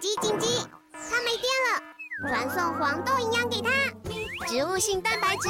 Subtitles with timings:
[0.00, 0.46] 急紧急！
[0.92, 1.82] 它没电了，
[2.28, 3.70] 传送黄豆营养给它，
[4.46, 5.48] 植物性蛋白质，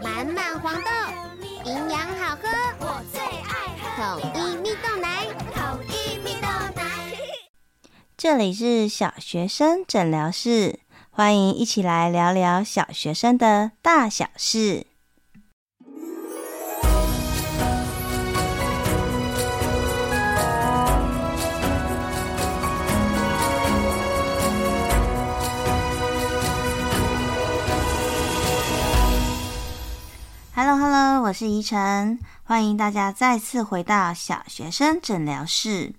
[0.00, 0.90] 满满黄豆，
[1.64, 6.46] 营养好喝，我最爱喝统一蜜豆奶，统一蜜豆
[6.76, 6.84] 奶。
[8.16, 10.78] 这里是小学生诊疗室，
[11.10, 14.86] 欢迎一起来聊聊小学生的大小事。
[30.60, 35.92] Hello Hello，我是怡晨，欢迎大家再次回到小学生诊疗室。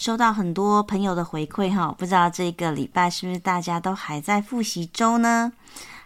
[0.00, 5.52] 收到很多朋友的回馈哈，不知道这个礼拜是不是大家都还在复习中呢？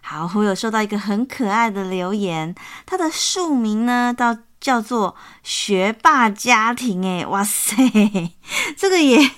[0.03, 2.55] 好，我有收到一个很可爱的留言，
[2.85, 4.37] 它的署名呢到。
[4.65, 7.77] 叫做学霸家庭，诶，哇塞，
[8.79, 9.31] 这个也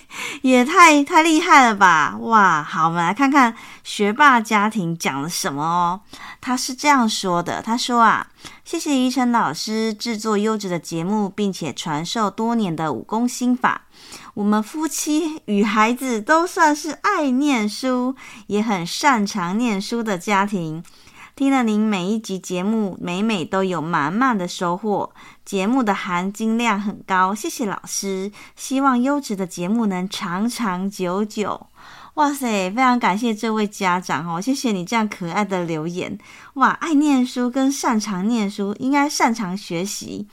[0.42, 2.16] 也太太厉害了吧！
[2.20, 3.52] 哇，好，我们来看看
[3.82, 6.00] 学霸家庭讲了什么哦。
[6.40, 8.28] 他是这样说的：他说啊，
[8.64, 13.82] 谢谢于晨老师制作优质的节目，并且传授多年的武功心法。
[14.34, 18.14] 我们夫妻与孩子都算是爱念书，
[18.46, 20.84] 也很擅长念书的家庭。
[21.36, 25.12] 听了您每一集节目，每每都有满满的收获，
[25.44, 28.32] 节目的含金量很高，谢谢老师。
[28.56, 31.66] 希望优质的节目能长长久久。
[32.14, 36.18] 哇塞，非常感谢这位家长哦，谢谢你这样可爱的留言。
[36.54, 40.26] 哇，爱念书跟擅长念书，应该擅长学习。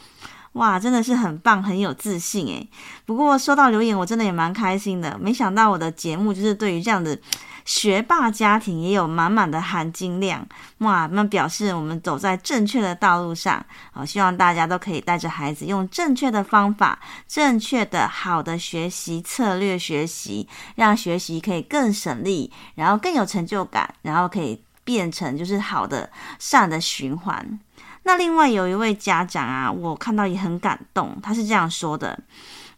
[0.53, 2.69] 哇，真的是很棒，很有自信诶。
[3.05, 5.17] 不过收到留言，我真的也蛮开心的。
[5.19, 7.19] 没想到我的节目就是对于这样的。
[7.66, 10.45] 学霸家庭也有满满的含金量
[10.80, 11.08] 哇！
[11.11, 13.66] 那表示我们走在正确的道路上。
[13.92, 27.59] 好，希望大家都可以带着孩子用正确的方法、正确的好的学习策略学习，让学习可以更省力，然后更有成就感，然后可以变成就是好的善的循环。
[28.06, 32.19] 那另外有一位家长啊，我看到也很感动，他是这样说的。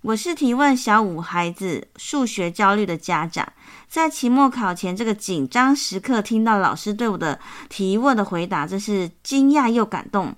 [0.05, 3.51] 我是提问小五孩子数学焦虑的家长，
[3.89, 7.39] 在期末考前这个紧张时刻，听到老师对我的
[7.69, 10.35] 提问的回答，真是惊讶又感动。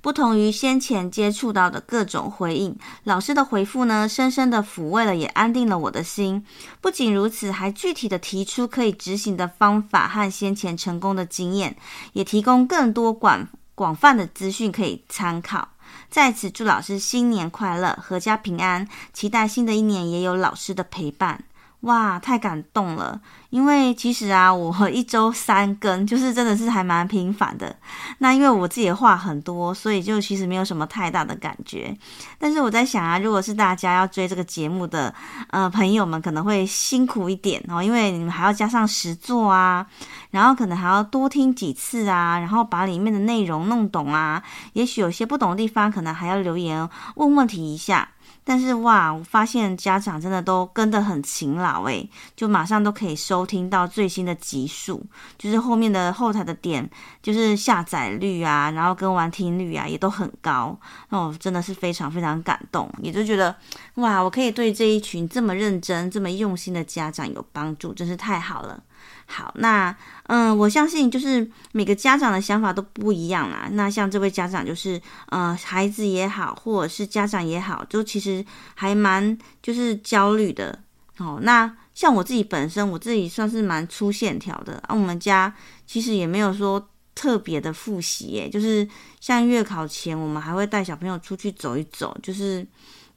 [0.00, 6.44] 不同于先前接触到的各种回应，老师的回复呢，深深的抚慰了，也安定了我的心。
[6.80, 11.76] 不仅如此，还具体的提出可以执行的方法和先前成功的经验，
[12.12, 15.68] 也提供更多广广泛的资讯可以参考。
[16.10, 18.88] 在此祝老师新年快乐，阖家平安。
[19.12, 21.44] 期待新的一年也有老师的陪伴。
[21.82, 23.20] 哇，太感动了！
[23.50, 27.74] 因为其实啊，我 一周三更，就是真的是还蛮频繁的。
[28.18, 31.96] 那因为我自己的话很多，所以就其实没有什么太大的感觉。
[32.36, 35.14] 但是我在想啊，如果是大家要追这个节目的
[35.50, 39.86] 呃朋友们，可能会辛苦一点哦，因为你们还要加上实作啊，
[40.32, 44.42] 然后可能还要多听几次啊，然后把里面的内容弄懂啊。
[44.72, 48.08] 也许有些不懂的地方，可能还要留言问问题一下。
[48.48, 55.04] 但是哇，我发现家长真的都跟得很勤劳诶，就马上都可以收听到最新的集数，
[55.36, 56.88] 就是后面的后台的点，
[57.20, 60.74] 就是下载率啊，然后跟完听率啊也都很高，
[61.10, 63.54] 哦，真的是非常非常感动，也就觉得
[63.96, 68.82] 哇，我可以对这一群这么认真、这么用心的家长有帮助，真是太好了。
[69.30, 69.94] 好，那
[70.24, 73.68] 嗯，我相信就是每个家长的想法都不一样啦。
[73.72, 78.42] 那像这位家长，就是呃，孩子也好，或者是家长也好，就其实
[78.74, 80.78] 还蛮就是焦虑的。
[81.18, 84.94] 哦，那像我自己本身，我自己算是蛮粗线条的啊。
[84.94, 85.54] 我们家
[85.86, 88.88] 其实也没有说特别的复习耶，就是
[89.20, 92.66] 像月考前，我们还会带小朋友出去走一走，就是。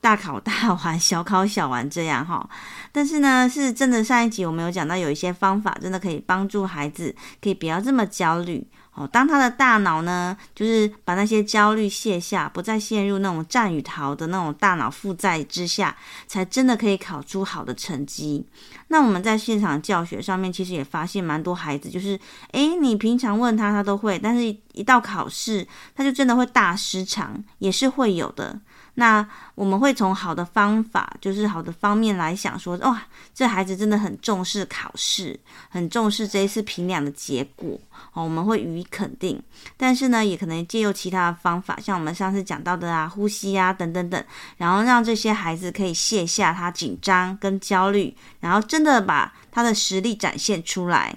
[0.01, 2.49] 大考大玩，小考小玩，这样哈。
[2.91, 4.03] 但是呢，是真的。
[4.03, 9.07] 上一集我们有讲到，有一些方法真的可以帮助孩子，可以不要这么焦虑哦。
[9.07, 15.95] 当他的大脑呢，就是把那些焦虑卸下，不再陷入那种战与逃的那种大脑负债之下，
[16.25, 18.45] 才真的可以考出好的成绩。
[18.87, 22.19] 那我们在现场教学上面，其实也发现蛮多孩子，就是
[22.53, 24.43] 诶，你平常问他，他都会，但是
[24.73, 25.65] 一到考试，
[25.95, 28.59] 他就真的会大失常，也是会有的。
[28.95, 33.01] 那我们会从好的方法，就是好的方面来想说，哇，
[33.33, 35.39] 这孩子真的很重视考试，
[35.69, 37.79] 很重视这一次评量的结果
[38.13, 39.41] 哦，我们会予以肯定。
[39.77, 44.23] 但是呢，也可能借由其他的方法，像我们上次讲到的啊，呼吸啊，等等等，
[44.57, 51.15] 然后让这些孩子可以卸下他紧张跟焦虑，然后真的把他的实力展现出来。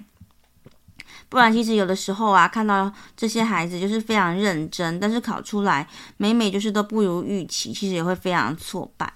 [1.34, 5.84] 不然，其实有的时候啊，看到这些孩子就是非常认真，但是考出来
[6.16, 9.12] 每每就是都不如预期，其实也会非常挫败。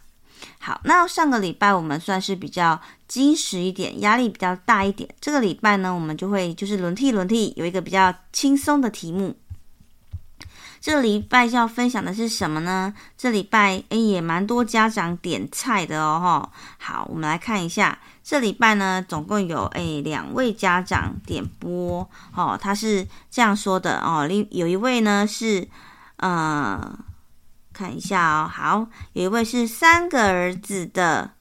[0.58, 5.08] 好，那上个礼拜我们算是比较矜持一点，压力比较大一点。
[5.20, 9.36] 这个礼拜呢，我们就会就是轮替轮替，有一个比较轻松的题目。
[10.88, 12.94] 这礼拜要分享的是什么呢？
[13.18, 16.48] 这礼拜诶也蛮多家长点菜的哦，
[16.78, 25.68] 好，我们来看一下，这礼拜呢，总共有诶两位家长点播哦，他是这样说的哦，另有一位呢是
[26.16, 26.98] 呃，
[27.74, 31.32] 看一下哦，好，有一位是三个儿子的。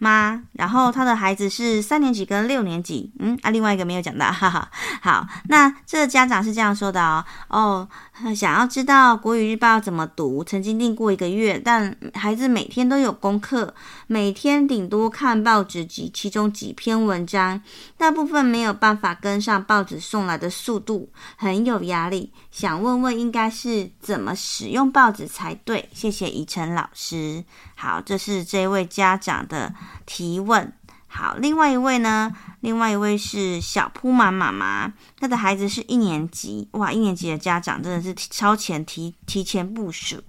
[0.00, 4.70] 妈，然后他的孩子是三年级跟六年级，嗯啊，另外一个没有讲到，哈哈。
[5.02, 7.88] 好，那这个家长是这样说的哦，哦，
[8.34, 13.74] 想要知道国语日报怎么读，曾经订过一个月，但孩子每天都有功课，
[14.06, 17.60] 每天顶多看报纸及其中几篇文章，
[17.96, 25.88] 大部分没有办法跟上报纸送来的速度，很有压力，想问问应该是怎么使用报纸才对？
[25.92, 27.44] 谢谢怡晨老师。
[27.74, 29.72] 好，这是这位家长的
[30.06, 30.72] 提问。
[31.06, 32.32] 好，另外一位呢？
[32.60, 36.68] 另外一位是小铺妈妈妈，她的孩子是一年级。
[36.72, 40.22] 哇，一年级的家长真的是超前提提前部署。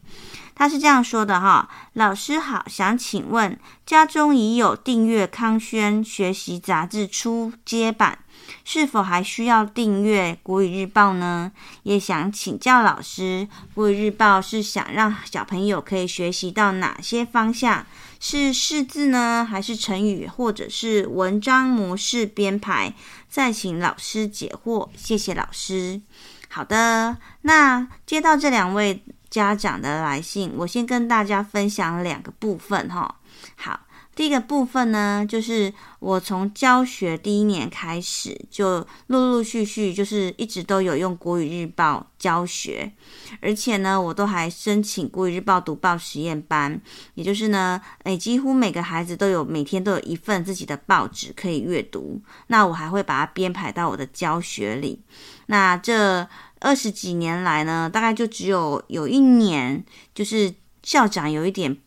[0.55, 8.19] 他是这样说的哈：老师好，想请问，家中已有订阅康轩学习杂志初阶版。
[8.65, 11.51] 是否还需要订阅国语日报呢？
[11.83, 17.85] 也想请教老师，国语日报是想让小朋友可以学习到哪些方向？
[18.19, 22.93] 是识字呢，还是成语，或者是文章模式编排？
[23.29, 26.01] 再请老师解惑，谢谢老师。
[26.49, 33.15] 好的，那接到这两位家长的来信，我先跟大家分享两个部分哈。
[33.55, 33.79] 好。
[34.19, 42.91] 第一个部分呢，就是我从教学第一年开始，就陆陆续续就是一直都有用国语日报教学，
[43.39, 46.81] 而且呢，我都还申请国语日报读报实验班，
[47.13, 54.99] 也就是呢，诶，几乎每个孩子都有每天都有一份自己的报纸可以阅读，那我还会把它编排到我的教学里。
[55.45, 56.27] 那这
[56.59, 59.81] 二十几年来呢，大概就只有有一年，
[60.13, 61.77] 就是校长有一点。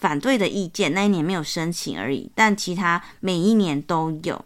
[0.00, 4.44] 反对的意见，那一年没有申请而已，但其他每一年都有。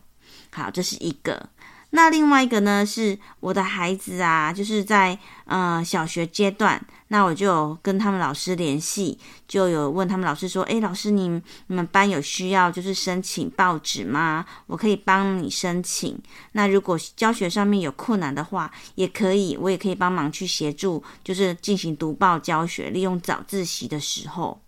[0.51, 1.49] 好，这是一个。
[1.95, 11.29] 那另外一个呢，是我的孩子啊，就是在呃小学阶段，那我就跟他们老师联系，就有问他们老师说：“诶，老师，你
[11.67, 14.47] 你们班有需要就是申请报纸吗？
[14.69, 16.19] 我可以帮你申请。
[16.53, 24.59] 那如果教学上面有困难的话，也可以，我也可以帮忙去协助，就是进行读报教学，利用早自习的时候。”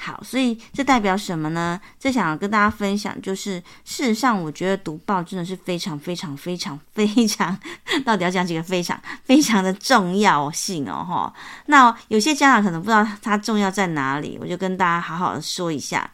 [0.00, 1.78] 好，所以这代表什么呢？
[1.98, 7.58] 这想要跟大家分享，就是事实上，我觉得读报真的是非常非常非常非常，
[8.06, 11.34] 到底要讲几个非常非常的重要性哦，哈。
[11.66, 16.08] 那有些家长可能不知道它重要在哪里，我就跟大家好好的说一下。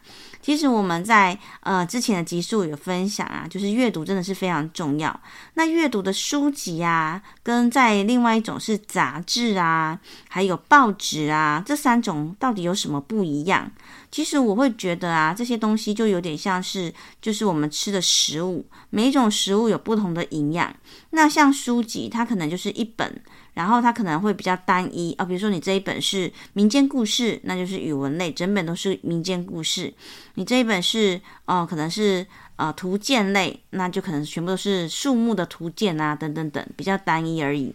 [0.45, 5.19] 其实我们在呃之前的集数有分享啊，就是阅读真的是非常重要。
[5.55, 9.99] 那阅读的书籍啊，跟在另外一种是杂志啊，
[10.29, 13.71] 还有报纸啊，这三种到底有什么不一样？
[14.11, 20.71] 其实我会觉得啊，这些东西就有点像是就是我们吃的食物，每一种食物有不同的营养。
[21.09, 23.19] 那像书籍，它可能就是一本。
[23.55, 29.91] 然后它可能会比较单一啊，比如说你这一本是民间故事，那就是语文类，整本都是民间故事。
[30.35, 32.23] 你这一本是哦、可能是
[32.57, 37.73] 呃图鉴类，那就可能全部都是树木的图鉴啊，等等等，比较单一而已。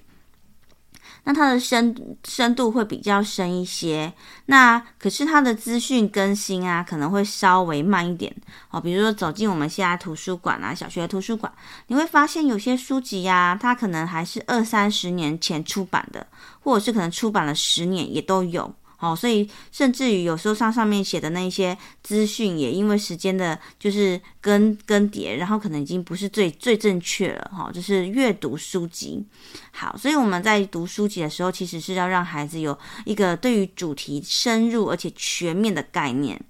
[1.30, 1.94] 那它的深
[2.24, 4.12] 深度会比较深一些，
[4.46, 8.34] 那可是它的资讯更新啊，可能会稍微慢一点
[8.70, 8.80] 哦。
[8.80, 11.52] 比如说走进我们现在图书馆啊，小学的图书馆，
[11.86, 16.26] 你会发现有些书籍呀、它可能还是二三十年前出版的，
[16.58, 18.74] 或者是可能出版了十年也都有。
[19.00, 27.50] 哦，所以甚至于有时候上上面写的那些资讯，也因为时间的，就是更更迭，然后可能已经不是最最正确了。
[27.52, 29.24] 哈，就是阅读书籍。
[29.72, 36.40] 好，所以我们在读书籍的时候，其实是要让孩子有一个对于主题深入而且全面的概念。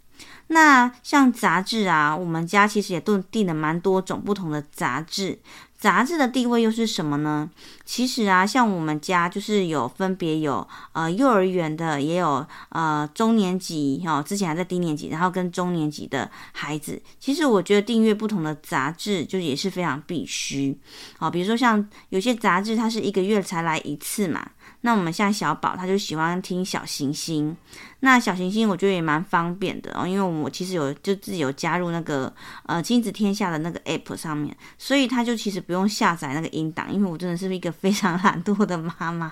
[0.49, 5.39] 那像杂志啊，我们家其实也都订了蛮多种不同的杂志。
[5.81, 7.49] 杂志的地位又是什么呢？
[7.87, 17.01] 其实啊，像我们家就是有分别有呃幼儿园的，也有呃中年级哈、哦，之前还在低年级，然后跟中年级的孩子。
[17.19, 20.79] 其实我觉得订阅不同的杂志就也是非常必须。
[21.19, 24.47] 好、哦，比如说像有些杂志它是一个月才来一次嘛，
[24.83, 27.55] 那我们像小宝，他就喜欢听小行星。
[28.03, 32.33] 那小行星我觉得也蛮方便的哦，因为我其实有就自己有加入那个
[32.65, 39.31] 呃亲子天下的那个 app 上面，所以他就其实不用下载那个音档，因为我真的是一个非常懒惰的妈妈，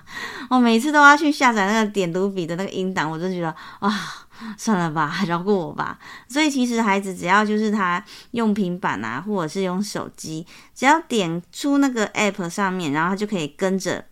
[0.51, 3.91] 我每次都要去下载那个点读笔的那个音档，我就觉得哇，
[4.55, 5.97] 算了吧， 饶过我吧。
[6.27, 14.05] 所以其实孩子只要就是他用平板啊，或者是用手机，只要点出那个 app 上面，然后他就可以跟着。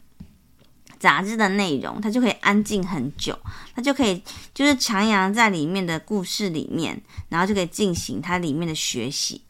[0.99, 3.37] 杂志的内容，他就可以安静很久，
[3.75, 4.21] 他就可以
[4.53, 9.41] 就是徜徉在里面的故事里面，然后就可以进行他里面的学习。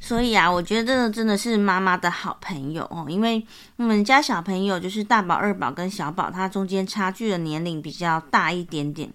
[0.00, 9.10] 所以啊，我觉得这个真的是妈妈的好朋友哦，因为我们家小朋友就是大宝、二宝跟小宝，他中间差距的年龄比较大一点点。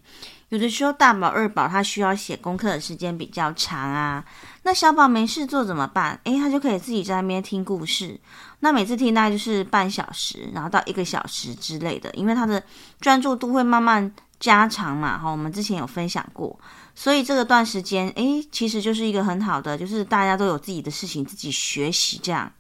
[0.47, 4.25] 有的时候大宝、二宝他需要写功课的时间比较长啊，
[4.63, 6.19] 那小宝没事做怎么办？
[6.23, 8.19] 诶，他就可以自己在那边听故事。
[8.61, 12.61] 那每次听大概就是半小时，然后到一个小时之类的，因为他的
[12.99, 15.17] 专注度会慢慢加长嘛。
[15.17, 16.59] 哈，我们之前有分享过，
[16.93, 22.51] 所以这个段时间，诶，其实就是一个很好的，就是大家都有自己的事情自己学习这样。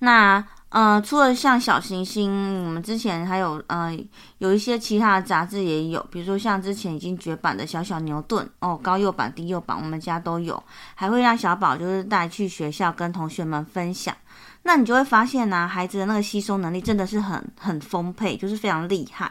[0.00, 0.46] 那。
[0.70, 3.98] 呃，除了像小行星，我们之前还有呃
[4.36, 10.62] 有一些其他的杂志也有，比如说像之前已经绝版的小小牛顿哦，高幼版、低幼版，我们家都有，
[10.94, 14.14] 还会让小宝就是带去学校跟同学们分享。
[14.62, 19.30] 那你就会发现呢、孩子的那个吸收能力真的是很很丰沛，就是非常厉害。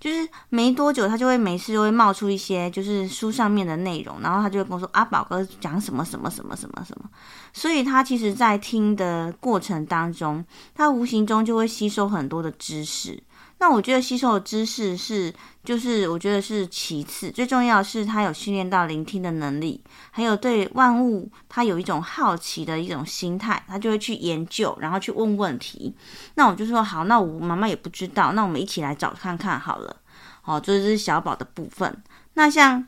[0.00, 7.10] 就是没多久，他就会没事就会冒出一些就是书上面的内容，然后他就会跟我说：“阿宝哥讲什么什么什么什么什么。”
[7.52, 13.20] 所以他其实，在听的过程当中，他无形中就会吸收很多的知识。
[13.60, 15.34] 那我觉得吸收的知识是，
[15.64, 25.92] 就是我觉得是其次，最重要是他有训练到聆听的能力，还有对万物他有一种好奇的一种心态，他就会去研究，然后去问问题。
[26.36, 29.96] 那我就说好，那我妈妈也不知道，那我们一起来找看看好了。
[30.40, 32.02] 好，这是小宝的部分。
[32.34, 32.86] 那像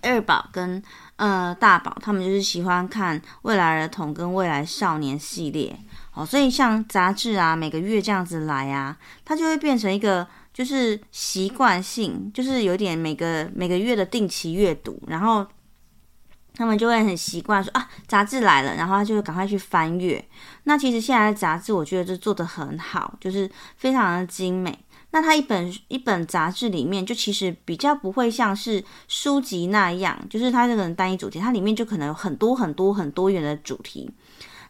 [0.00, 0.82] 二宝跟
[1.16, 5.78] 呃大宝，他们就是喜欢看未来儿童跟未来少年系列。
[6.16, 15.46] 哦，所以像杂志啊，每个月这样子来啊，它就会变成一个就是习惯性，就是有点每个每个月的定期阅读，然后
[16.54, 20.24] 他们就会很习惯说啊，杂志来了，然后他就赶快去翻阅。
[20.64, 24.78] 那其实现在的杂志，我觉得就做的很好，就是非常的精美。
[25.10, 34.10] 那它一本一本杂志里面，就其实比较不会像是书籍那样，就是它这个单一主题，它里面就可能有很多很多很多元的主题。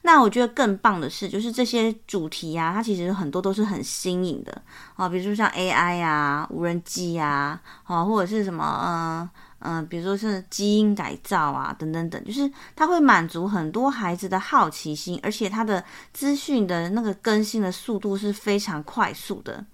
[0.06, 4.62] 那我觉得更棒的是，就是这些主题啊，它其实很多都是很新颖的
[4.94, 15.82] 啊，比如说像 AI 啊、无人机啊，啊，或者是什么，嗯嗯，比如说是基因改造啊，等等等，就是它会满足很多孩子的好奇心，而且它的
[16.12, 19.64] 资讯的那个更新的速度是非常快速的。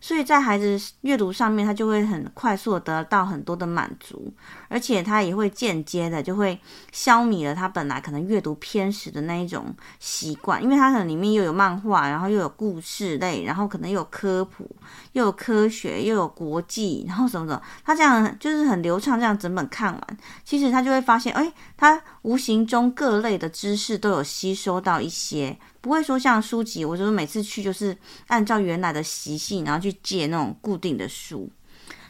[0.00, 4.32] 所以在孩子阅读上面，他就会很快速的得到很多的满足，
[4.68, 6.58] 而且他也会间接的就会
[6.92, 14.68] 消弭了他本来可能阅读偏食的那一种习惯，因为他可能里面又有漫画，然后又有故事类，然后可能又有科普，
[15.12, 25.56] 又有科学，又有国际，然后什么的，他这样就是很流畅，这样整本看完，其实他就会发现，哎，他无形中各类的知识都有吸收到一些。
[25.80, 31.48] 不会说像书籍，我就是每次去就是按照原来的习性，然后去借那种固定的书。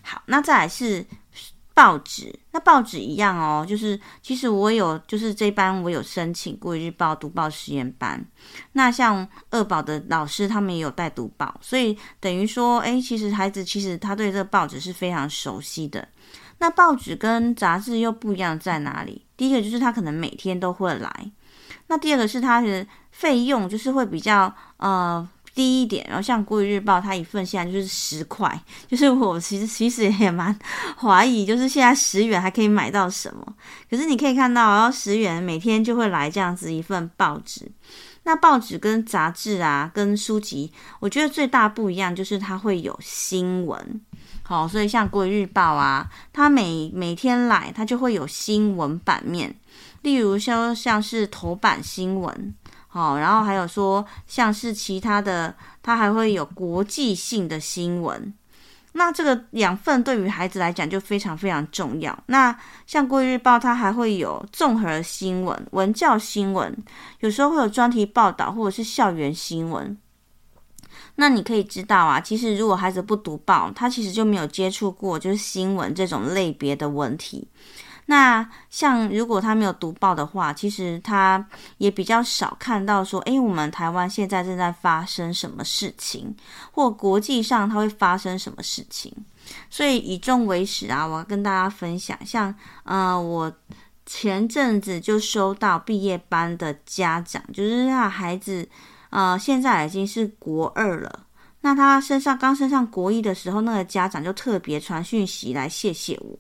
[0.01, 1.05] 好，那再来是
[1.75, 8.25] 报纸，那报纸一样哦，就是其实我有就是这班我有申请过日报读报实验班。
[8.73, 16.09] 那像二宝的老师他们也有带读报，所以等于说，哎，其实孩子其实他对这个报纸是非常熟悉的。
[16.57, 19.26] 那报纸跟杂志又不一样在哪里？
[19.37, 21.31] 第一个就是他可能每天都会来。
[21.89, 30.57] 那第二个是它的费用，就是会比较呃低一点，然后像《国语日报》，它一份现在就是十块，就是我其实其实也蛮
[30.99, 33.55] 怀疑，就是现在十元还可以买到什么？
[33.89, 37.71] 可是你可以看到，然后十元每天就会来这样子一份报纸。
[38.25, 44.01] 那报纸跟杂志啊，跟书籍，我觉得最大不一样就是它会有新闻。
[44.49, 49.53] 好，所以像《国语日报》啊，它每每天来，它就会有新闻版面。
[50.03, 52.55] 例如说像是头版新闻，
[52.87, 58.33] 好，然后还有说像是其他的，它还会有国际性的新闻。
[58.93, 62.17] 那这个养分对于孩子来讲就非常非常重要。
[62.27, 66.73] 那像《国语日报》，它还会有综合新闻、文教新闻，
[67.19, 69.99] 有时候会有专题报道或者是校园新闻。
[71.17, 77.49] 那你可以知道啊，其实如果孩子不读报，他其实就没有接触过就是新闻这种类别的文体。
[78.09, 81.45] 那像如果他没有读报的话，其实他
[81.79, 86.33] 也比较少看到说，诶，我们台湾现在正在发生什么事情，
[86.71, 89.13] 或国际上它会发生什么事情。
[89.69, 93.53] 所以以终为始啊，我要跟大家分享，像呃，我
[94.05, 98.69] 前阵子就收到毕业班的家长，就是让孩子
[99.17, 101.25] 呃现在已经是国二了，
[101.63, 106.39] 那他身上刚升上国一的时候，那个家长就特别传讯息来谢谢我。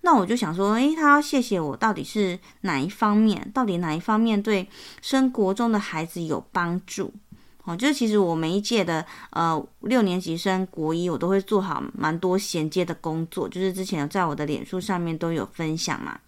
[0.00, 3.48] 那我就想说，诶，他要谢谢我，到底是哪一方面？
[3.54, 4.68] 到底哪一方面对
[5.00, 7.14] 升国中的孩子有帮助？
[7.62, 16.18] 哦，就是其实我每一届的呃六年级升国一，我都会做好蛮多衔接的工作，就是之前在我的脸书上面都有分享嘛。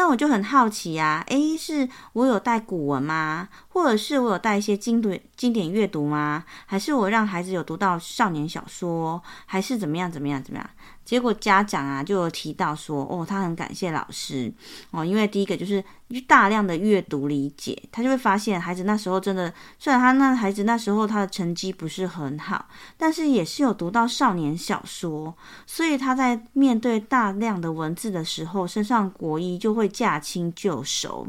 [0.00, 3.50] 那我就很好奇呀，诶，是我有带古文吗？
[3.68, 6.44] 或者是我有带一些经典经典阅读吗？
[6.64, 9.22] 还是我让孩子有读到少年小说？
[9.44, 10.70] 还是怎么样怎么样怎么样？
[11.10, 14.52] 结果家长啊就有提到说，哦，他很感谢老师
[14.92, 15.82] 哦，因为第一个就是
[16.28, 22.64] 大量的阅读理解，他就会发现孩子那时候真的，虽然他那孩子那时候他的成绩不是很好，
[22.96, 25.34] 但是也是有读到少年小说，
[25.66, 31.26] 所以他在面对大量的文字的时候，身上国一就会驾轻就熟。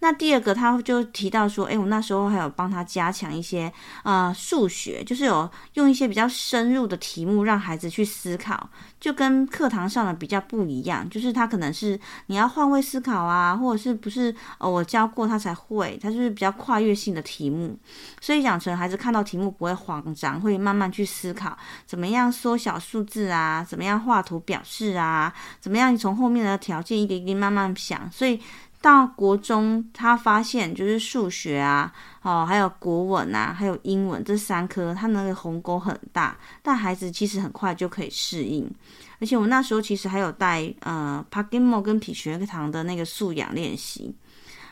[0.00, 3.72] 那第二个，他就提到说，诶，我那时候还有帮他加强一些
[4.04, 17.76] 呃数学，就是有用一些比较深入的题目让孩子去思考，就跟课堂上的比较不一样，就是他可能是你要换位思考啊，或者是不是呃我教过他才会，他就是比较跨越性的题目，
[18.20, 28.40] 所以养成孩子看到题目不会慌张，会慢慢去思考怎么样缩小数字啊，怎么样画图表示啊，怎么样从后面的条件一点一点慢慢想，所以。
[28.80, 31.92] 到国中，他发现就是数学啊，
[32.22, 38.70] 哦，还有国文啊，还有英文这三科，他那个鸿沟很大，但孩子其实很快就可以适应。
[39.20, 44.14] 而且我那时候其实还有带呃帕金莫跟皮学堂的那个素养练习。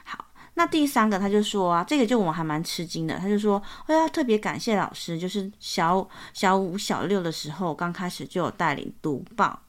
[0.05, 9.61] 好，那第三个他就说啊，这个就我还蛮吃惊的，他就说，我要特别感谢老师，就是小小五、小六的时候，刚开始就有带领读报。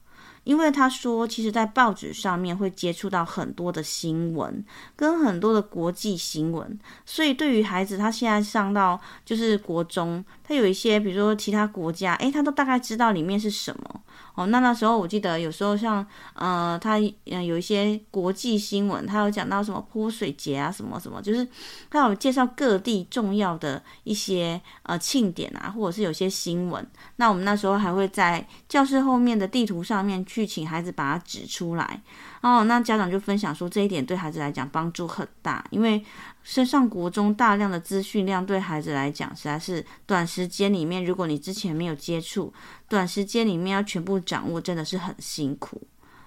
[0.48, 4.64] 因为他说，其实，在报纸上面会接触到很多的新闻，
[4.96, 14.00] 跟很多的国际新闻，所以对于孩子，他现在上到就是国中，他有一些，比如说其他国家，诶，他都大概知道里面是什么。
[14.38, 21.44] 哦，那那时候我记得有时候像呃，他嗯有一些国际新闻，他有讲到什么泼水节啊，什么什么，就是
[21.90, 26.86] 他有介绍各地重要的一些呃庆典啊，或者是有些新闻。
[27.16, 32.00] 那我们那时候还会在教室后面的地图上面去请孩子把它指出来。
[32.40, 36.04] 哦，那家长就分享说，这一点对孩子来讲帮助很大，因为
[36.42, 42.52] 升上国中大量的资讯量对孩子来讲实在是短时间里面，如果你之前没有接触，
[42.88, 45.82] 短时间里面要全部掌握真的是很辛苦。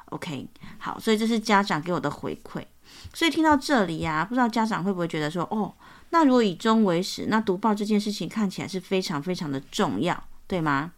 [0.05, 0.45] OK，
[0.77, 2.61] 好，所以这是家长给我的回馈。
[3.13, 5.73] 所以听到这里呀、不知道家长会不会觉得说，哦，
[6.09, 10.91] 那如果以终为始，那读报这件事情看起来是非常非常的重要，对吗？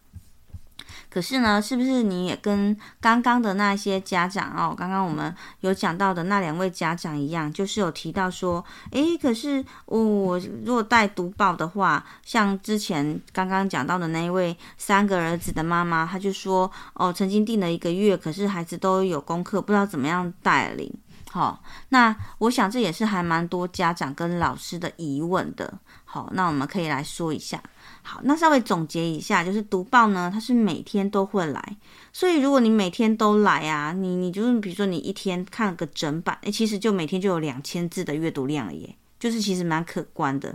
[1.10, 20.92] 可是呢，是不是你也跟刚刚的那些家长哦，刚刚我们有讲到的那两位家长一样，就是有提到说，诶，可是我、哦、如果带读报的话，像之前刚刚讲到的那一位三个儿子的妈妈，她就说，哦，曾经定了一个月，可是孩子都有功课，不知道怎么样带领。
[21.30, 25.74] 好、那我想这也是还蛮多家长跟老师的疑问的。
[26.14, 27.60] 好，那我们可以来说一下。
[28.02, 31.76] 好，那稍微总结一下，就是读报呢，它是每天都会来，
[32.12, 40.54] 所以如果你每天都来啊，你你就是比如说你一天看个整版，诶，其实就每天就有两千字的阅读量了耶，就是其实蛮可观的。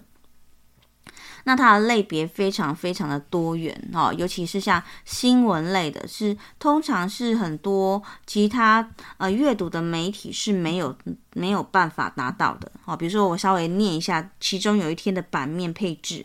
[1.49, 10.95] 那它的类别非常非常的多元哦，尤其是像新闻类的，是通常是很多其他呃阅读的媒体是没有
[11.33, 12.95] 没有办法达到的哦。
[12.95, 16.23] 比如说我稍微念一下，其中有一天的版面配置。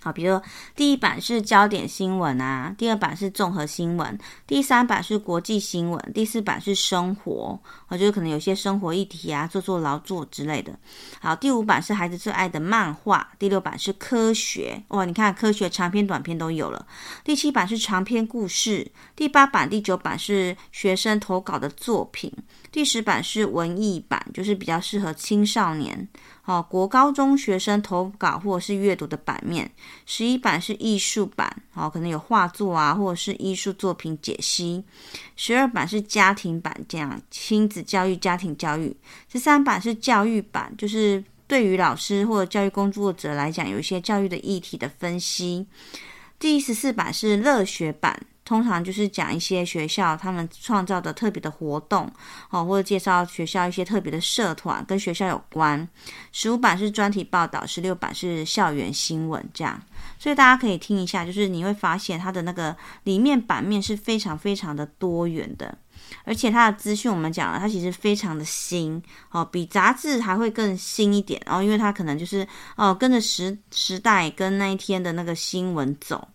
[0.00, 0.42] 好，比如说
[0.76, 7.58] 第一版是焦点新闻啊，第二版是综合新闻，第三版是国际新闻，第四版是生活，
[7.88, 10.72] 我觉得可能有些生活议题啊，做做劳作之类的。
[11.20, 16.86] 好，第五版是孩子最爱的漫画，第六版是科学，哇，你看科学长篇短篇都有了。
[17.24, 22.32] 第七版是长篇故事，第八版、第九版是学生投稿的作品，
[22.70, 26.08] 第十版是文艺版，就是比较适合青少年。
[26.48, 29.70] 哦，国高中学生投稿或者是阅读的版面，
[30.06, 34.82] 十一版是艺术版，哦，可能有画作啊，或者是艺术作品解析。
[35.36, 38.96] 十二版是家庭版，这样亲子教育、家庭教育。
[39.30, 45.66] 十三版是教育版，就是对于老师或者教育工作者来讲，有一些教育的议题的分析。
[46.38, 48.18] 第十四版是乐学版。
[48.48, 52.10] 通常就是讲一些学校他们创造的特别的活动
[52.48, 55.86] 哦，或者介绍学校一些特别的社团跟学校有关。
[56.32, 59.78] 十五版是专题报道，十六版是校园新闻，这样。
[60.18, 65.76] 所以大家可以听一下，就是你会发现它的那个里面版面是非常非常的多元的。
[66.24, 71.38] 而且它的资讯，我们讲了，它其实非常的新哦，比杂志还会更新一点。
[71.44, 76.26] 然后，因为它可能就是哦，跟着时时代跟那一天的那个新闻走，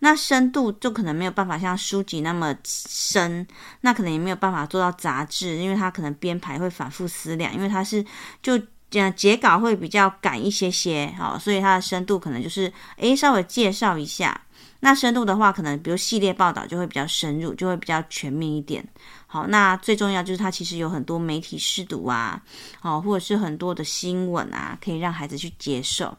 [0.00, 3.46] 那深度就可能没有办法像书籍那么深，
[3.82, 8.04] 那可能也没有办法做到杂志，因为它可能编排会反复思量，因为它是
[8.42, 14.40] 就讲截稿会比较赶一些些，好，所以它的深度可能就是诶，稍微介绍一下。
[14.80, 18.84] 那深度的话，可能比如系列报道就会比较深入，就会比较全面一点。
[19.28, 22.42] 好，那最重要就是它其实有很多媒体试读啊，
[22.80, 26.16] 哦，或者是很多的新闻啊，可以让孩子去接受。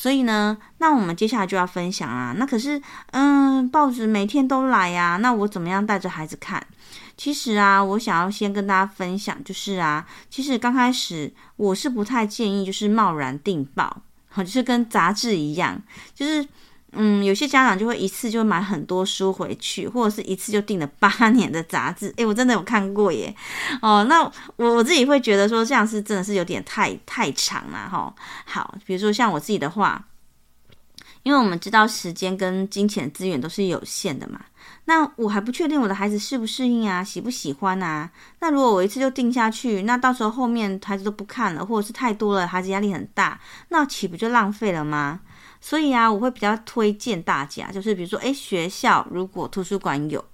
[0.00, 2.32] 所以呢，那我们接下来就要分享啊。
[2.38, 2.80] 那可是，
[3.10, 6.64] 嗯，报纸每天都来呀，那我怎么样带着孩子看？
[7.16, 15.82] 其实啊，我想要先跟大家分享，就是啊，其实刚开始我是不太建议就是贸然订报，好，就是跟杂志一样，
[16.14, 16.46] 就是。
[17.00, 22.12] 嗯，有些家长就会一次就买很多书回去，或者是一次就订了八年的杂志。
[22.16, 23.32] 诶，我真的有看过耶。
[23.80, 24.20] 哦，那
[24.56, 28.12] 我我自己会觉得说这样是真的是有点太太长了哈。
[28.44, 30.04] 好，比如说像我自己的话，
[31.22, 34.40] 因为我们知道时间跟金钱资源都是有限的嘛，
[34.86, 38.10] 那我还不确定我的孩子适不适应啊，喜不喜欢啊。
[38.40, 45.20] 那如果我一次就订下去，那到时候后面孩子都不看了，或者是太多了，孩子压力很大，那岂不就浪费了吗？
[45.60, 50.24] 所以啊，我会比较推荐大家，就是比如说，诶，学校如果图书馆有，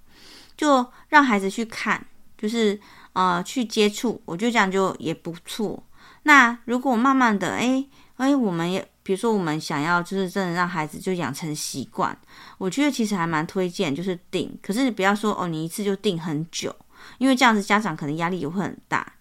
[0.55, 2.05] 就让孩子去看，
[2.37, 2.79] 就是
[3.13, 5.83] 呃去接触，我觉得这样就也不错。
[6.23, 12.17] 那如果慢慢的，诶诶，我们也比如说我们想要就是真的让孩子就养成习惯，
[12.57, 14.57] 我觉得其实还蛮推荐，就是订。
[14.61, 16.73] 可是你不要说哦，你一次就订很久，
[17.17, 19.13] 因为这样子家长可能压力也会很大。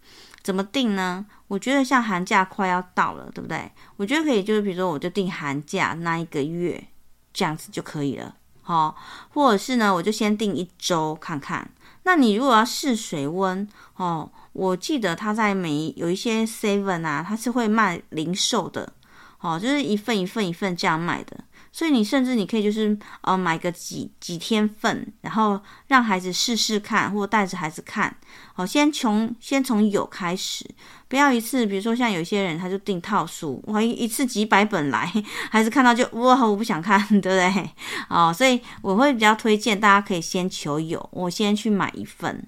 [0.44, 1.24] 怎么定呢？
[1.48, 3.72] 我觉得像寒假快要到了，对不对？
[3.96, 6.88] 我觉得可以，就是比如说，我就订寒假那一个月，
[7.32, 8.94] 这样子就可以了，好。
[9.30, 11.70] 或者是呢，我就先订一周看看。
[12.02, 18.92] 那你如果要试水温，哦，我记得他在每有一些 seven 啊，他是会卖零售的，
[19.40, 21.42] 哦，就是一份一份一份这样卖的。
[21.74, 28.16] 所以你甚至你可以就是呃买个几几天份，然后让孩子试试看，或带着孩子看。
[28.52, 30.64] 好，先从先从有开始，
[31.08, 35.12] 不要一次，比如说像有些人他就订套书，哇，一一次几百本来，
[35.50, 37.70] 孩子看到就哇，我不想看，对不对？
[38.08, 42.46] 哦，所以我会比较推荐大家可以先求有，我先去买一份，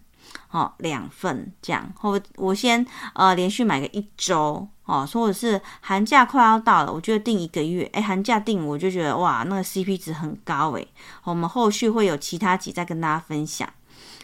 [0.56, 4.66] 哦，两份这样，或我先呃连续买个一周。
[4.86, 10.88] 哦，或者是寒假快要到了，我就订一个月，诶，寒假订我就觉得哇，那个 CP 值很高诶。
[11.24, 13.68] 我们后续会有其他集再跟大家分享。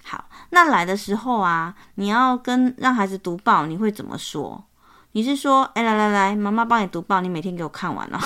[0.05, 4.63] 好，那来的时候啊，你要跟让孩子读报，你会怎么说？
[5.11, 8.21] 你是说，哎，来来来，妈妈帮你读报，你每天给我看完了，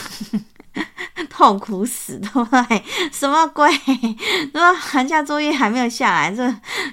[1.37, 2.83] 痛苦死，对不对？
[3.13, 3.71] 什么鬼？
[4.55, 6.43] 说寒假作业还没有下来，这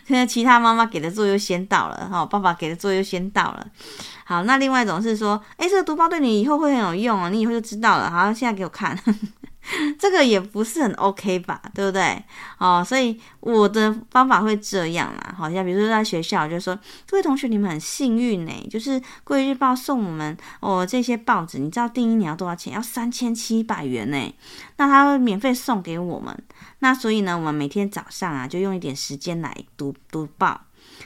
[0.05, 3.65] 现在其他妈妈给的作业先到了，哈，爸爸给的作业先到了。
[4.25, 8.11] 好，那另外一种是说，诶，这个读报对你以后会很有用哦，你以后就知道了。
[8.11, 8.99] 好，现在给我看，
[9.97, 12.21] 这个也不是很 OK 吧，对不对？
[12.57, 15.33] 哦，所以我的方法会这样啦。
[15.37, 22.73] 好像比如说在学校，就说各位同学，你们很幸运呢，就是《贵日报》送我们哦这些报纸，你知道订一年要多少钱？
[22.73, 24.35] 要三千七百元呢。
[24.77, 26.37] 那他会免费送给我们，
[26.79, 30.59] 那所以呢，我们每天早上啊，就用一点时间来读读报。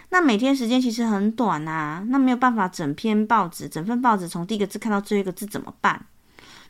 [0.10, 6.06] 那每天时间其实很短呐、啊，那没有办法整篇报纸、整份报纸从第一个字看到最后一个字怎么办？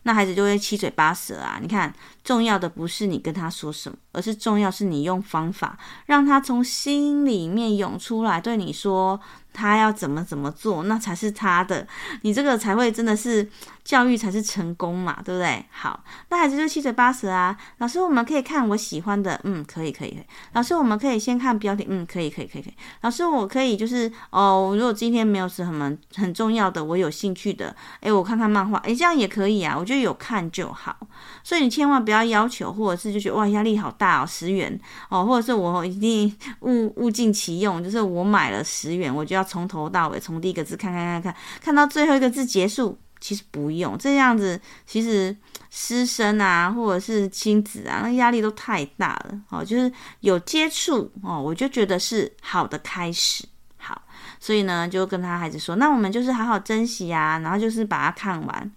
[0.08, 1.60] 那孩子就会七嘴八舌啊！
[1.62, 1.94] 你看，
[2.24, 9.20] 重要的不是你跟他说什么，而是重要是你用方法让他从心里面涌出来，对你说。
[9.58, 11.88] 他要怎么怎么做，那才是他的，
[12.22, 13.50] 你这个才会真的是
[13.84, 15.66] 教育才是成功嘛，对不对？
[15.72, 17.58] 好，那孩子就七嘴八舌啊。
[17.80, 20.24] 老师，我们可以看我喜欢的，嗯，可以，可以，可以。
[20.54, 22.74] 老师，我们可以先看标题，嗯，可以，可以，可以，可以。
[23.02, 29.76] 老师，我可以就是哦，如果今天没有什么很重要的，我有兴趣的，诶，我看看漫画，诶，这样也可以啊。
[29.76, 30.96] 我觉得有看就好，
[31.44, 39.47] 所以你千万不要要求，或者是就觉得哇压力好大哦，十元哦，或者是我一定物物尽其用，就是我买了十元，我就要。
[39.48, 44.60] 从头到尾，从第一个字看看看看，看到最后一个字结束，其实不用这样子。
[44.86, 45.36] 其实
[45.70, 49.42] 师生啊，或者是亲子啊，那压力都太大了。
[49.50, 53.46] 哦，就是有接触哦，我就觉得是好的开始。
[53.78, 54.02] 好，
[54.40, 58.72] 所以呢，就跟他孩子说，那我们就是好好珍惜啊，然后就是把它看完。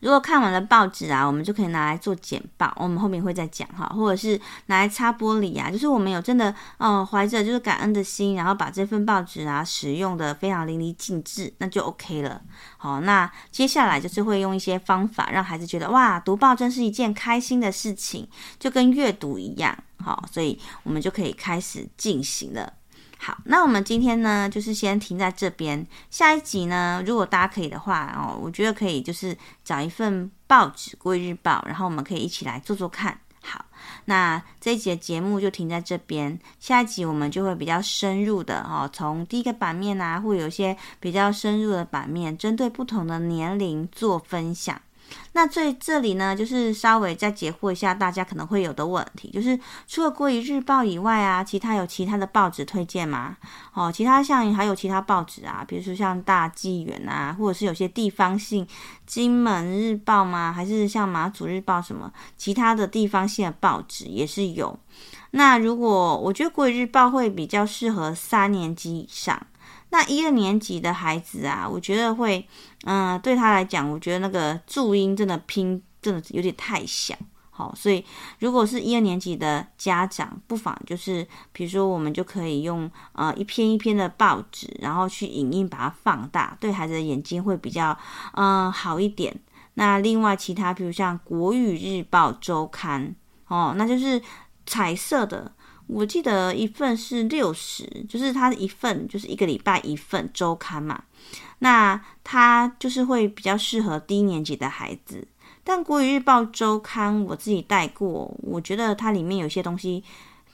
[0.00, 12.42] 如果看完了报纸啊，我们就可以拿来做简报，我们后面会再讲哈，或者是拿来擦玻璃啊，就是我们有真的哦怀着就是感恩的心，然后把这份报纸啊使用的非常淋漓尽致，那就 OK 了。
[12.76, 18.28] 好，那接下来就是会用一些方法让孩子觉得哇，读报真是一件开心的事情，
[18.58, 19.76] 就跟阅读一样。
[19.98, 22.72] 好，所以我们就可以开始进行了。
[23.26, 25.84] 好，那我们今天呢，就是先停在这边。
[26.10, 33.18] 下一集呢，如果大家可以的话哦，我觉得可以就是找一份报纸《国语日报》，然后我们可以一起来做做看。
[33.42, 33.64] 好，
[34.04, 36.38] 那这一集的节目就停在这边。
[36.60, 44.80] 下一集我们就会比较深入的哦，从第一个版面啊，会有一些比较深入的版面，针对不同的年龄做分享。
[45.32, 53.36] 那在这里呢，就是稍微再解惑一下大家可能会有的问题，就是除了《国语日报》以外啊，其他有其他的报纸推荐吗？
[53.74, 58.66] 哦，其他像还有其他报纸啊，比如说像大纪元啊，或者是有些地方性
[59.06, 60.52] 《金门日报》吗？
[60.52, 64.78] 还是像马祖日报什么其他的地方性的报纸也是有。
[65.32, 69.46] 那如果我觉得《国语日报》会比较适合三年级以上。
[69.90, 72.46] 那一二年级的孩子啊，我觉得会，
[72.86, 77.16] 嗯、对他来讲，我觉得那个注音真的拼真的有点太小，
[77.50, 78.04] 好，所以
[78.38, 87.90] 如果是一二年级的家长，不妨就是，比如说我们就可以用呃一篇一篇的报纸，然后去影印把它放大，对孩子的眼睛会比较
[88.34, 89.34] 嗯、呃、好一点。
[89.74, 93.14] 那另外其他，比如像《国语日报周刊》
[93.54, 94.22] 哦，那就是
[94.64, 95.52] 彩色的。
[95.86, 101.04] 我记得一份是六十，就是它一份就是一个礼拜一份周刊嘛，
[101.60, 105.26] 那它就是会比较适合低年级的孩子。
[105.62, 110.02] 但国语日报周刊我自己带过，我觉得它里面有些东西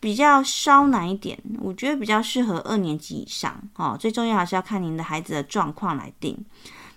[0.01, 3.97] 比较稍难一点，我觉得比较适合二年级以上哦。
[3.99, 6.37] 最重要还是要看您的孩子的状况来定。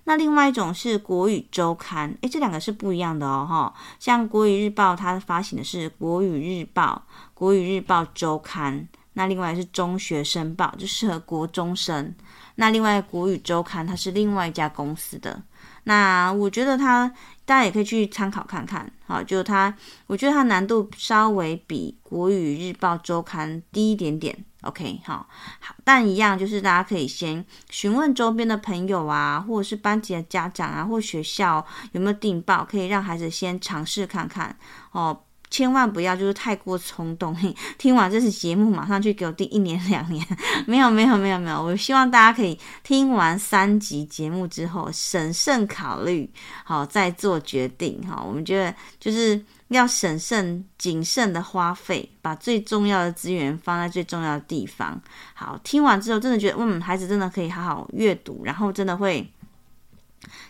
[0.06, 3.74] 那另外一种是国语周刊，诶，这两个是不一样的哦，哈。
[4.00, 8.88] 像国语日报，它发行的是国语日报、国语日报周刊。
[9.18, 12.14] 那另外是中学生报，就适合国中生。
[12.56, 15.42] 那另外国语周刊，它是另外一家公司的。
[15.86, 17.08] 那我觉得它，
[17.46, 19.74] 大家也可以去参考看看，好，就它，
[20.08, 24.38] 我觉得它难度稍微比国语日报周刊低一点点。
[24.66, 25.28] OK，好，
[25.60, 34.58] 好，但一样就是大家可以先询问周边的朋友啊，或者是班级的家长啊，或学校有没有订报，可以让孩子先尝试看看
[34.92, 35.22] 哦。
[35.56, 37.34] 千万不要就是太过冲动，
[37.80, 40.22] 听完这次节目马上去给我订一年两年，
[40.68, 46.30] 没有没有没有没有，我希望大家可以听完三集节目之后审慎考虑，
[46.66, 48.22] 好再做决定哈。
[48.22, 55.02] 我们觉得就是要审慎谨慎的花费，把最重要的资源放在最重要的地方。
[55.34, 59.26] 好，听完之后真的觉得嗯，孩子真的可以好好阅读，然后真的会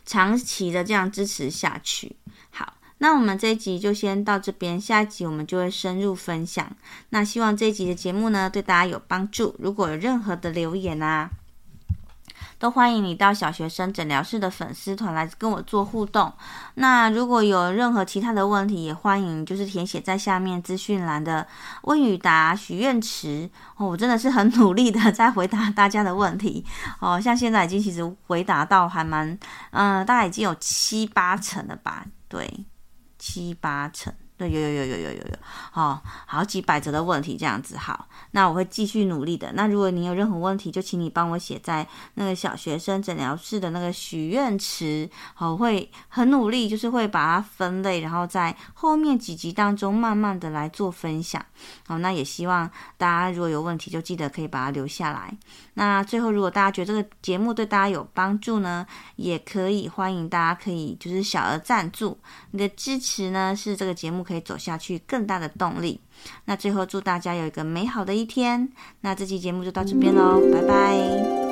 [0.03, 2.15] 长期的这样支持下去。
[3.05, 6.67] 那我们这一集就先到这边，下一集我们就会深入分享。
[7.09, 9.55] 那希望这一集的节目呢，对大家有帮助。
[9.59, 11.29] 如果有任何的留言啊，
[12.57, 16.33] 都欢迎你到小学生诊疗室的粉丝团来跟我做互动。
[16.73, 21.45] 那如果有任何其他的问题，也欢迎就是填写在下面资讯栏的
[21.83, 23.85] 问与答许愿池哦。
[23.85, 26.65] 我真的是很努力的在回答大家的问题
[26.99, 29.37] 哦，像现在已经其实回答到还蛮
[29.69, 32.65] 嗯、大概已经有七八成了吧，对。
[33.27, 35.37] 七八成，对，有有有有有有有，
[35.73, 39.53] 哦，好几百则的问题这样子，好，那我会继续努力的。
[39.53, 51.43] 那如果你有任何问题，就请你帮我写在那个小学生诊疗室的那个许愿池，好，会很努力，就是会把它分类，然后在后面几集当中慢慢的来做分享。
[51.87, 55.33] 好，那也希望大家如果有问题，就记得可以把它留下来。
[55.75, 62.17] 那最后，如果大家觉得这个节目对大家有帮助呢，也可以欢迎大家可以就是小额赞助，
[62.51, 66.01] 你的支持呢是这个节目可以走下去更大的动力。
[66.45, 68.69] 那最后祝大家有一个美好的一天。
[69.01, 71.44] 那这期节目就到这边喽，拜拜。